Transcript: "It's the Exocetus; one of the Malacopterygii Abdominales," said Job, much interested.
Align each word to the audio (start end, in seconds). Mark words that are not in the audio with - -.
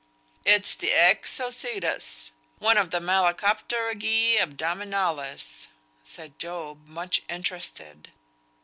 "It's 0.45 0.75
the 0.75 0.89
Exocetus; 0.91 2.31
one 2.57 2.75
of 2.79 2.89
the 2.89 2.97
Malacopterygii 2.99 4.37
Abdominales," 4.39 5.67
said 6.03 6.39
Job, 6.39 6.87
much 6.87 7.21
interested. 7.29 8.09